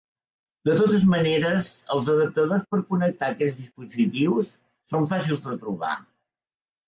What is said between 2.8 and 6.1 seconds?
connectar aquests dispositius són fàcils de trobar.